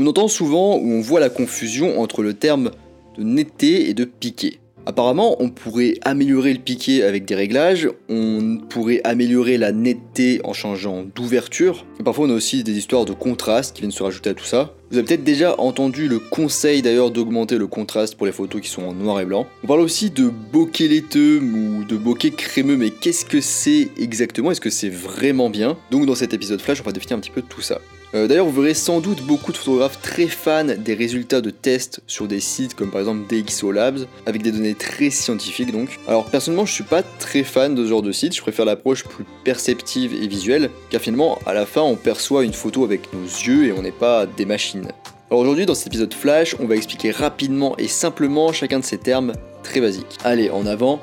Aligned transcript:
On 0.00 0.06
entend 0.06 0.28
souvent 0.28 0.76
ou 0.76 0.92
on 0.92 1.00
voit 1.00 1.18
la 1.18 1.28
confusion 1.28 2.00
entre 2.00 2.22
le 2.22 2.32
terme 2.32 2.70
de 3.18 3.24
netteté 3.24 3.90
et 3.90 3.94
de 3.94 4.04
piqué. 4.04 4.60
Apparemment, 4.86 5.34
on 5.40 5.50
pourrait 5.50 5.94
améliorer 6.02 6.54
le 6.54 6.60
piqué 6.60 7.02
avec 7.02 7.24
des 7.24 7.34
réglages, 7.34 7.90
on 8.08 8.60
pourrait 8.68 9.00
améliorer 9.02 9.58
la 9.58 9.72
netteté 9.72 10.40
en 10.44 10.52
changeant 10.52 11.04
d'ouverture. 11.16 11.84
Parfois, 12.04 12.26
on 12.26 12.30
a 12.30 12.34
aussi 12.34 12.62
des 12.62 12.78
histoires 12.78 13.06
de 13.06 13.12
contraste 13.12 13.74
qui 13.74 13.82
viennent 13.82 13.90
se 13.90 14.04
rajouter 14.04 14.30
à 14.30 14.34
tout 14.34 14.44
ça. 14.44 14.72
Vous 14.92 14.98
avez 14.98 15.04
peut-être 15.04 15.24
déjà 15.24 15.58
entendu 15.58 16.06
le 16.06 16.20
conseil 16.20 16.80
d'ailleurs 16.80 17.10
d'augmenter 17.10 17.58
le 17.58 17.66
contraste 17.66 18.14
pour 18.14 18.26
les 18.26 18.32
photos 18.32 18.60
qui 18.60 18.68
sont 18.68 18.82
en 18.82 18.94
noir 18.94 19.20
et 19.20 19.24
blanc. 19.24 19.48
On 19.64 19.66
parle 19.66 19.80
aussi 19.80 20.10
de 20.10 20.30
bokeh 20.52 20.86
laiteux 20.86 21.40
ou 21.40 21.82
de 21.82 21.96
bokeh 21.96 22.30
crémeux, 22.30 22.76
mais 22.76 22.90
qu'est-ce 22.90 23.24
que 23.24 23.40
c'est 23.40 23.88
exactement? 23.98 24.52
Est-ce 24.52 24.60
que 24.60 24.70
c'est 24.70 24.90
vraiment 24.90 25.50
bien? 25.50 25.76
Donc 25.90 26.06
dans 26.06 26.14
cet 26.14 26.34
épisode 26.34 26.60
flash, 26.60 26.80
on 26.80 26.84
va 26.84 26.92
définir 26.92 27.16
un 27.16 27.20
petit 27.20 27.32
peu 27.32 27.42
tout 27.42 27.62
ça. 27.62 27.80
Euh, 28.14 28.26
d'ailleurs, 28.26 28.46
vous 28.46 28.62
verrez 28.62 28.74
sans 28.74 29.00
doute 29.00 29.22
beaucoup 29.22 29.52
de 29.52 29.56
photographes 29.56 30.00
très 30.00 30.26
fans 30.26 30.64
des 30.64 30.94
résultats 30.94 31.40
de 31.40 31.50
tests 31.50 32.00
sur 32.06 32.26
des 32.26 32.40
sites 32.40 32.74
comme 32.74 32.90
par 32.90 33.00
exemple 33.00 33.26
DxO 33.28 33.70
Labs, 33.70 34.06
avec 34.26 34.42
des 34.42 34.50
données 34.50 34.74
très 34.74 35.10
scientifiques 35.10 35.72
donc. 35.72 35.98
Alors 36.08 36.24
personnellement, 36.26 36.66
je 36.66 36.72
suis 36.72 36.84
pas 36.84 37.02
très 37.02 37.42
fan 37.42 37.74
de 37.74 37.84
ce 37.84 37.90
genre 37.90 38.02
de 38.02 38.12
site, 38.12 38.34
je 38.34 38.40
préfère 38.40 38.64
l'approche 38.64 39.04
plus 39.04 39.24
perceptive 39.44 40.14
et 40.14 40.26
visuelle, 40.26 40.70
car 40.90 41.00
finalement, 41.00 41.38
à 41.46 41.52
la 41.52 41.66
fin, 41.66 41.82
on 41.82 41.96
perçoit 41.96 42.44
une 42.44 42.54
photo 42.54 42.84
avec 42.84 43.12
nos 43.12 43.24
yeux 43.24 43.66
et 43.66 43.72
on 43.72 43.82
n'est 43.82 43.92
pas 43.92 44.26
des 44.26 44.46
machines. 44.46 44.88
Alors 45.30 45.42
aujourd'hui, 45.42 45.66
dans 45.66 45.74
cet 45.74 45.88
épisode 45.88 46.14
flash, 46.14 46.56
on 46.58 46.66
va 46.66 46.76
expliquer 46.76 47.10
rapidement 47.10 47.76
et 47.76 47.88
simplement 47.88 48.52
chacun 48.52 48.78
de 48.78 48.84
ces 48.84 48.96
termes 48.96 49.34
très 49.62 49.80
basiques. 49.80 50.16
Allez, 50.24 50.48
en 50.48 50.64
avant, 50.64 51.00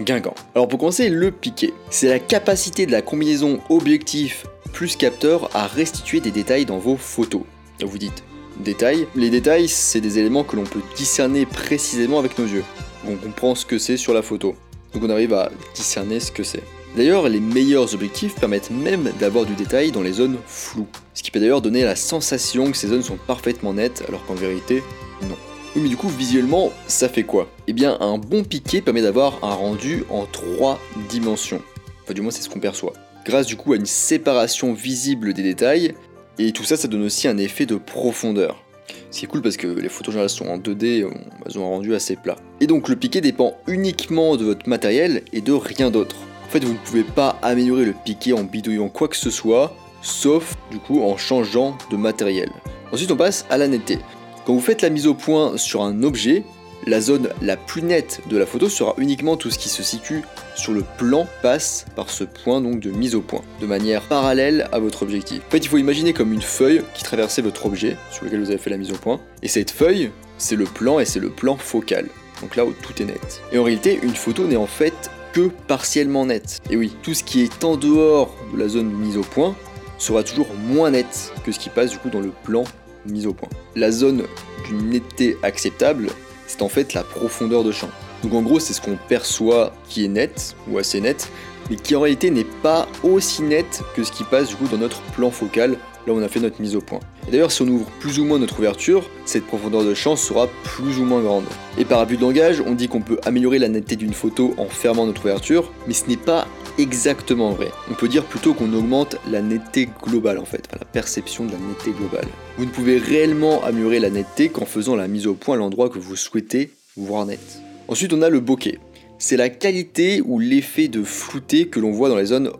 Guingamp. 0.00 0.34
Alors 0.54 0.68
pour 0.68 0.78
commencer, 0.78 1.08
le 1.08 1.30
piqué. 1.32 1.74
C'est 1.90 2.08
la 2.08 2.20
capacité 2.20 2.86
de 2.86 2.92
la 2.92 3.02
combinaison 3.02 3.60
objectif 3.70 4.46
plus 4.74 4.96
capteur 4.96 5.48
à 5.54 5.68
restituer 5.68 6.20
des 6.20 6.32
détails 6.32 6.66
dans 6.66 6.78
vos 6.78 6.96
photos. 6.96 7.42
Vous 7.80 7.96
dites, 7.96 8.24
détails? 8.58 9.06
Les 9.14 9.30
détails, 9.30 9.68
c'est 9.68 10.00
des 10.00 10.18
éléments 10.18 10.42
que 10.42 10.56
l'on 10.56 10.64
peut 10.64 10.82
discerner 10.96 11.46
précisément 11.46 12.18
avec 12.18 12.36
nos 12.38 12.44
yeux. 12.44 12.64
On 13.08 13.14
comprend 13.14 13.54
ce 13.54 13.64
que 13.64 13.78
c'est 13.78 13.96
sur 13.96 14.12
la 14.12 14.22
photo. 14.22 14.56
Donc 14.92 15.04
on 15.04 15.10
arrive 15.10 15.32
à 15.32 15.50
discerner 15.74 16.18
ce 16.18 16.32
que 16.32 16.42
c'est. 16.42 16.62
D'ailleurs, 16.96 17.28
les 17.28 17.40
meilleurs 17.40 17.94
objectifs 17.94 18.34
permettent 18.34 18.70
même 18.70 19.12
d'avoir 19.18 19.44
du 19.44 19.54
détail 19.54 19.92
dans 19.92 20.02
les 20.02 20.12
zones 20.12 20.38
floues. 20.46 20.88
Ce 21.14 21.22
qui 21.22 21.30
peut 21.30 21.40
d'ailleurs 21.40 21.62
donner 21.62 21.84
la 21.84 21.96
sensation 21.96 22.70
que 22.70 22.76
ces 22.76 22.88
zones 22.88 23.02
sont 23.02 23.18
parfaitement 23.28 23.74
nettes, 23.74 24.04
alors 24.08 24.26
qu'en 24.26 24.34
vérité, 24.34 24.82
non. 25.22 25.36
Oui, 25.76 25.82
mais 25.82 25.88
du 25.88 25.96
coup, 25.96 26.08
visuellement, 26.08 26.72
ça 26.88 27.08
fait 27.08 27.24
quoi? 27.24 27.48
Eh 27.68 27.72
bien, 27.72 27.96
un 28.00 28.18
bon 28.18 28.44
piqué 28.44 28.80
permet 28.80 29.02
d'avoir 29.02 29.38
un 29.42 29.54
rendu 29.54 30.04
en 30.10 30.24
trois 30.26 30.80
dimensions. 31.08 31.62
Enfin, 32.02 32.14
du 32.14 32.22
moins, 32.22 32.30
c'est 32.30 32.42
ce 32.42 32.48
qu'on 32.48 32.60
perçoit 32.60 32.92
grâce 33.24 33.46
du 33.46 33.56
coup 33.56 33.72
à 33.72 33.76
une 33.76 33.86
séparation 33.86 34.72
visible 34.72 35.32
des 35.32 35.42
détails, 35.42 35.94
et 36.38 36.52
tout 36.52 36.64
ça, 36.64 36.76
ça 36.76 36.88
donne 36.88 37.04
aussi 37.04 37.28
un 37.28 37.38
effet 37.38 37.66
de 37.66 37.76
profondeur. 37.76 38.64
Ce 39.10 39.20
qui 39.20 39.24
est 39.24 39.28
cool 39.28 39.42
parce 39.42 39.56
que 39.56 39.68
les 39.68 39.88
photos 39.88 40.12
générales 40.12 40.30
sont 40.30 40.46
en 40.46 40.58
2D, 40.58 41.08
elles 41.46 41.58
ont 41.58 41.64
un 41.64 41.68
rendu 41.68 41.94
assez 41.94 42.16
plat. 42.16 42.36
Et 42.60 42.66
donc 42.66 42.88
le 42.88 42.96
piqué 42.96 43.20
dépend 43.20 43.56
uniquement 43.66 44.36
de 44.36 44.44
votre 44.44 44.68
matériel 44.68 45.22
et 45.32 45.40
de 45.40 45.52
rien 45.52 45.90
d'autre. 45.90 46.16
En 46.44 46.48
fait, 46.48 46.64
vous 46.64 46.72
ne 46.72 46.78
pouvez 46.78 47.04
pas 47.04 47.38
améliorer 47.42 47.84
le 47.84 47.94
piqué 48.04 48.32
en 48.32 48.44
bidouillant 48.44 48.88
quoi 48.88 49.08
que 49.08 49.16
ce 49.16 49.30
soit, 49.30 49.74
sauf 50.02 50.54
du 50.70 50.78
coup 50.78 51.02
en 51.02 51.16
changeant 51.16 51.78
de 51.90 51.96
matériel. 51.96 52.50
Ensuite, 52.92 53.10
on 53.12 53.16
passe 53.16 53.46
à 53.48 53.56
la 53.56 53.68
netteté. 53.68 53.98
Quand 54.44 54.52
vous 54.52 54.60
faites 54.60 54.82
la 54.82 54.90
mise 54.90 55.06
au 55.06 55.14
point 55.14 55.56
sur 55.56 55.82
un 55.82 56.02
objet, 56.02 56.42
la 56.86 57.00
zone 57.00 57.28
la 57.40 57.56
plus 57.56 57.82
nette 57.82 58.20
de 58.28 58.36
la 58.36 58.46
photo 58.46 58.68
sera 58.68 58.94
uniquement 58.98 59.36
tout 59.36 59.50
ce 59.50 59.58
qui 59.58 59.68
se 59.68 59.82
situe 59.82 60.22
sur 60.54 60.72
le 60.72 60.84
plan 60.98 61.26
passe 61.42 61.86
par 61.96 62.10
ce 62.10 62.24
point 62.24 62.60
donc 62.60 62.80
de 62.80 62.90
mise 62.90 63.14
au 63.14 63.20
point, 63.20 63.42
de 63.60 63.66
manière 63.66 64.02
parallèle 64.02 64.68
à 64.72 64.78
votre 64.78 65.02
objectif. 65.02 65.42
En 65.48 65.50
fait, 65.50 65.58
il 65.58 65.68
faut 65.68 65.78
imaginer 65.78 66.12
comme 66.12 66.32
une 66.32 66.42
feuille 66.42 66.82
qui 66.94 67.02
traversait 67.02 67.42
votre 67.42 67.66
objet 67.66 67.96
sur 68.10 68.24
lequel 68.24 68.40
vous 68.40 68.50
avez 68.50 68.58
fait 68.58 68.70
la 68.70 68.76
mise 68.76 68.92
au 68.92 68.96
point, 68.96 69.20
et 69.42 69.48
cette 69.48 69.70
feuille, 69.70 70.10
c'est 70.38 70.56
le 70.56 70.64
plan 70.64 71.00
et 71.00 71.04
c'est 71.04 71.20
le 71.20 71.30
plan 71.30 71.56
focal. 71.56 72.08
Donc 72.42 72.56
là 72.56 72.64
où 72.64 72.72
tout 72.72 73.00
est 73.00 73.06
net. 73.06 73.40
Et 73.52 73.58
en 73.58 73.64
réalité, 73.64 73.98
une 74.02 74.14
photo 74.14 74.46
n'est 74.46 74.56
en 74.56 74.66
fait 74.66 75.10
que 75.32 75.48
partiellement 75.66 76.26
nette. 76.26 76.60
Et 76.70 76.76
oui, 76.76 76.92
tout 77.02 77.14
ce 77.14 77.24
qui 77.24 77.42
est 77.42 77.64
en 77.64 77.76
dehors 77.76 78.34
de 78.52 78.58
la 78.58 78.68
zone 78.68 78.90
mise 78.90 79.16
au 79.16 79.22
point 79.22 79.54
sera 79.98 80.22
toujours 80.22 80.48
moins 80.54 80.90
net 80.90 81.32
que 81.44 81.52
ce 81.52 81.58
qui 81.58 81.70
passe 81.70 81.90
du 81.90 81.98
coup 81.98 82.10
dans 82.10 82.20
le 82.20 82.32
plan 82.44 82.64
mise 83.06 83.26
au 83.26 83.32
point. 83.32 83.48
La 83.76 83.90
zone 83.90 84.24
d'une 84.68 84.90
netteté 84.90 85.36
acceptable 85.42 86.08
c'est 86.46 86.62
en 86.62 86.68
fait 86.68 86.94
la 86.94 87.02
profondeur 87.02 87.64
de 87.64 87.72
champ. 87.72 87.90
Donc 88.22 88.34
en 88.34 88.42
gros, 88.42 88.58
c'est 88.58 88.72
ce 88.72 88.80
qu'on 88.80 88.96
perçoit 89.08 89.72
qui 89.88 90.04
est 90.04 90.08
net, 90.08 90.56
ou 90.68 90.78
assez 90.78 91.00
net, 91.00 91.30
mais 91.70 91.76
qui 91.76 91.94
en 91.96 92.00
réalité 92.00 92.30
n'est 92.30 92.46
pas 92.62 92.88
aussi 93.02 93.42
net 93.42 93.82
que 93.94 94.04
ce 94.04 94.12
qui 94.12 94.24
passe 94.24 94.48
du 94.48 94.56
coup 94.56 94.66
dans 94.68 94.78
notre 94.78 95.00
plan 95.12 95.30
focal, 95.30 95.78
là 96.06 96.12
où 96.12 96.18
on 96.18 96.22
a 96.22 96.28
fait 96.28 96.40
notre 96.40 96.60
mise 96.60 96.76
au 96.76 96.80
point. 96.80 97.00
Et 97.26 97.30
d'ailleurs, 97.30 97.52
si 97.52 97.62
on 97.62 97.68
ouvre 97.68 97.86
plus 98.00 98.18
ou 98.18 98.24
moins 98.24 98.38
notre 98.38 98.58
ouverture, 98.58 99.08
cette 99.24 99.46
profondeur 99.46 99.84
de 99.84 99.94
champ 99.94 100.16
sera 100.16 100.48
plus 100.62 100.98
ou 100.98 101.04
moins 101.04 101.22
grande. 101.22 101.44
Et 101.78 101.84
par 101.84 102.00
abus 102.00 102.16
de 102.16 102.22
langage, 102.22 102.62
on 102.66 102.72
dit 102.72 102.88
qu'on 102.88 103.00
peut 103.00 103.18
améliorer 103.24 103.58
la 103.58 103.68
netteté 103.68 103.96
d'une 103.96 104.12
photo 104.12 104.54
en 104.58 104.66
fermant 104.66 105.06
notre 105.06 105.22
ouverture, 105.22 105.72
mais 105.86 105.94
ce 105.94 106.06
n'est 106.08 106.16
pas 106.16 106.46
exactement 106.78 107.50
vrai. 107.52 107.70
On 107.90 107.94
peut 107.94 108.08
dire 108.08 108.24
plutôt 108.24 108.54
qu'on 108.54 108.72
augmente 108.72 109.16
la 109.30 109.42
netteté 109.42 109.88
globale 110.02 110.38
en 110.38 110.44
fait, 110.44 110.68
la 110.72 110.84
perception 110.84 111.44
de 111.44 111.52
la 111.52 111.58
netteté 111.58 111.92
globale. 111.92 112.26
Vous 112.58 112.64
ne 112.64 112.70
pouvez 112.70 112.98
réellement 112.98 113.62
améliorer 113.64 114.00
la 114.00 114.10
netteté 114.10 114.48
qu'en 114.48 114.66
faisant 114.66 114.96
la 114.96 115.08
mise 115.08 115.26
au 115.26 115.34
point 115.34 115.56
à 115.56 115.58
l'endroit 115.58 115.88
que 115.88 115.98
vous 115.98 116.16
souhaitez 116.16 116.70
voir 116.96 117.26
net. 117.26 117.40
Ensuite, 117.88 118.12
on 118.12 118.22
a 118.22 118.30
le 118.30 118.40
bokeh. 118.40 118.78
C'est 119.18 119.36
la 119.36 119.48
qualité 119.48 120.22
ou 120.24 120.38
l'effet 120.38 120.88
de 120.88 121.02
flouté 121.02 121.68
que 121.68 121.80
l'on 121.80 121.92
voit 121.92 122.08
dans 122.08 122.16
les 122.16 122.26
zones 122.26 122.50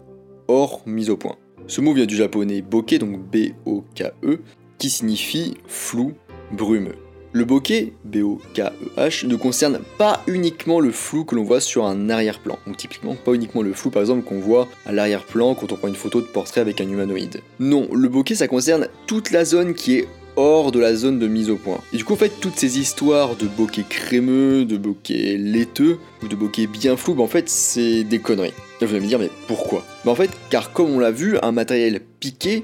hors 0.49 0.83
mise 0.87 1.11
au 1.11 1.17
point. 1.17 1.37
Ce 1.67 1.81
mot 1.81 1.95
vient 1.95 2.07
du 2.07 2.17
japonais 2.17 2.63
bokeh, 2.63 2.99
donc 2.99 3.19
B-O-K-E, 3.19 4.41
qui 4.79 4.91
signifie 4.91 5.55
flou, 5.67 6.13
brumeux. 6.53 6.97
Le 7.37 7.45
bokeh, 7.45 7.93
B-O-K-E-H, 8.05 9.27
ne 9.27 9.35
concerne 9.35 9.81
pas 9.99 10.23
uniquement 10.29 10.79
le 10.79 10.93
flou 10.93 11.25
que 11.25 11.35
l'on 11.35 11.43
voit 11.43 11.61
sur 11.61 11.85
un 11.85 12.09
arrière-plan. 12.09 12.61
Donc 12.65 12.77
typiquement, 12.77 13.17
pas 13.17 13.33
uniquement 13.33 13.63
le 13.63 13.73
flou 13.73 13.91
par 13.91 14.03
exemple 14.03 14.23
qu'on 14.23 14.39
voit 14.39 14.69
à 14.87 14.93
l'arrière-plan 14.93 15.57
quand 15.57 15.73
on 15.73 15.77
prend 15.77 15.89
une 15.89 15.97
photo 15.97 16.21
de 16.21 16.27
portrait 16.27 16.61
avec 16.61 16.81
un 16.81 16.89
humanoïde. 16.89 17.41
Non, 17.59 17.89
le 17.93 18.09
bokeh 18.09 18.37
ça 18.37 18.47
concerne 18.47 18.87
toute 19.09 19.33
la 19.33 19.45
zone 19.45 19.75
qui 19.75 19.97
est 19.97 20.09
hors 20.37 20.71
de 20.71 20.79
la 20.79 20.95
zone 20.95 21.19
de 21.19 21.27
mise 21.27 21.51
au 21.51 21.57
point. 21.57 21.81
Et 21.93 21.97
du 21.97 22.05
coup, 22.05 22.13
en 22.13 22.17
fait, 22.17 22.41
toutes 22.41 22.57
ces 22.57 22.79
histoires 22.79 23.35
de 23.35 23.49
bokeh 23.49 23.85
crémeux, 23.89 24.65
de 24.65 24.77
bokeh 24.77 25.37
laiteux, 25.37 25.99
ou 26.23 26.29
de 26.29 26.37
bokeh 26.37 26.69
bien 26.69 26.97
flou, 26.97 27.15
bah, 27.15 27.25
en 27.25 27.29
fait, 27.29 27.49
c'est 27.49 28.05
des 28.05 28.21
conneries. 28.21 28.53
Et 28.81 28.87
vous 28.87 28.93
allez 28.93 29.03
me 29.03 29.09
dire, 29.09 29.19
mais 29.19 29.31
pourquoi? 29.49 29.85
Bah 30.05 30.13
en 30.13 30.15
fait, 30.15 30.31
car 30.51 30.73
comme 30.73 30.91
on 30.91 31.01
l'a 31.01 31.11
vu, 31.11 31.37
un 31.43 31.51
matériel 31.51 32.01
piqué 32.21 32.63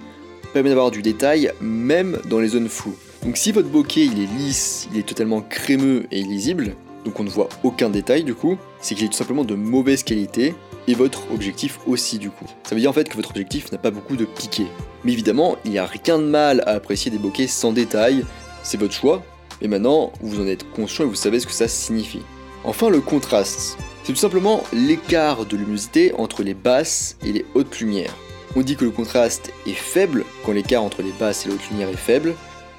permet 0.52 0.68
d'avoir 0.68 0.92
du 0.92 1.02
détail 1.02 1.50
même 1.60 2.18
dans 2.28 2.38
les 2.38 2.48
zones 2.48 2.68
floues. 2.68 2.96
Donc 3.22 3.36
si 3.36 3.52
votre 3.52 3.68
bokeh 3.68 4.06
il 4.06 4.22
est 4.22 4.38
lisse, 4.38 4.88
il 4.92 4.98
est 4.98 5.06
totalement 5.06 5.42
crémeux 5.42 6.06
et 6.10 6.22
lisible, 6.22 6.74
donc 7.04 7.20
on 7.20 7.24
ne 7.24 7.28
voit 7.28 7.50
aucun 7.62 7.90
détail 7.90 8.24
du 8.24 8.34
coup, 8.34 8.56
c'est 8.80 8.94
qu'il 8.94 9.04
est 9.04 9.08
tout 9.08 9.16
simplement 9.16 9.44
de 9.44 9.54
mauvaise 9.54 10.02
qualité 10.02 10.54
et 10.88 10.94
votre 10.94 11.30
objectif 11.30 11.78
aussi 11.86 12.18
du 12.18 12.30
coup. 12.30 12.46
Ça 12.62 12.74
veut 12.74 12.80
dire 12.80 12.88
en 12.88 12.94
fait 12.94 13.08
que 13.08 13.16
votre 13.16 13.30
objectif 13.30 13.70
n'a 13.72 13.78
pas 13.78 13.90
beaucoup 13.90 14.16
de 14.16 14.24
piqué. 14.24 14.66
Mais 15.04 15.12
évidemment, 15.12 15.56
il 15.66 15.72
n'y 15.72 15.78
a 15.78 15.84
rien 15.84 16.18
de 16.18 16.24
mal 16.24 16.62
à 16.66 16.70
apprécier 16.70 17.10
des 17.10 17.18
bokeh 17.18 17.46
sans 17.46 17.72
détail, 17.72 18.24
c'est 18.62 18.80
votre 18.80 18.94
choix, 18.94 19.22
et 19.60 19.68
maintenant 19.68 20.12
vous 20.22 20.40
en 20.40 20.46
êtes 20.46 20.70
conscient 20.70 21.04
et 21.04 21.08
vous 21.08 21.14
savez 21.14 21.40
ce 21.40 21.46
que 21.46 21.52
ça 21.52 21.68
signifie. 21.68 22.22
Enfin 22.64 22.88
le 22.88 23.00
contraste. 23.00 23.76
C'est 24.02 24.14
tout 24.14 24.18
simplement 24.18 24.62
l'écart 24.72 25.44
de 25.44 25.58
luminosité 25.58 26.14
entre 26.16 26.42
les 26.42 26.54
basses 26.54 27.18
et 27.24 27.32
les 27.32 27.44
hautes 27.54 27.80
lumières. 27.80 28.16
On 28.56 28.62
dit 28.62 28.76
que 28.76 28.84
le 28.84 28.90
contraste 28.90 29.52
est 29.66 29.74
faible 29.74 30.24
quand 30.44 30.52
l'écart 30.52 30.82
entre 30.82 31.02
les 31.02 31.12
basses 31.12 31.44
et 31.44 31.48
les 31.48 31.54
hautes 31.54 31.70
lumières 31.70 31.90
est 31.90 31.96
faible, 31.96 32.34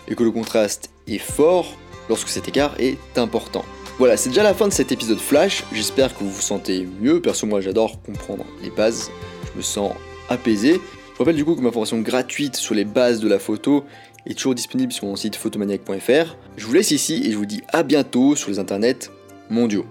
et 0.08 0.16
que 0.16 0.24
le 0.24 0.32
contraste 0.32 0.92
est 1.08 1.18
fort 1.18 1.76
lorsque 2.10 2.30
cet 2.30 2.48
écart 2.48 2.76
est 2.80 2.98
important. 3.18 3.64
Voilà, 3.98 4.18
c'est 4.18 4.30
déjà 4.30 4.44
la 4.44 4.54
fin 4.54 4.68
de 4.68 4.74
cet 4.74 4.92
épisode 4.92 5.20
flash, 5.20 5.64
j'espère 5.72 6.18
que 6.18 6.24
vous 6.24 6.32
vous 6.32 6.42
sentez 6.42 6.88
mieux, 7.00 7.22
perso 7.22 7.46
moi 7.46 7.62
j'adore 7.62 8.02
comprendre 8.02 8.46
les 8.64 8.72
bases, 8.72 9.12
je 9.52 9.58
me 9.58 9.62
sens 9.62 9.94
apaisé. 10.30 10.82
Je 11.14 11.18
rappelle 11.20 11.36
du 11.36 11.46
coup 11.46 11.56
que 11.56 11.62
ma 11.62 11.72
formation 11.72 12.00
gratuite 12.00 12.56
sur 12.56 12.74
les 12.74 12.86
bases 12.86 13.20
de 13.20 13.28
la 13.28 13.38
photo 13.38 13.84
est 14.26 14.34
toujours 14.34 14.56
disponible 14.56 14.92
sur 14.92 15.06
mon 15.06 15.16
site 15.16 15.36
photomaniac.fr. 15.36 16.36
Je 16.58 16.66
vous 16.66 16.74
laisse 16.74 16.92
ici 16.92 17.22
et 17.26 17.32
je 17.32 17.38
vous 17.38 17.46
dis 17.46 17.62
à 17.70 17.84
bientôt 17.84 18.36
sur 18.36 18.50
les 18.50 18.60
internets 18.60 19.12
mondiaux. 19.50 19.86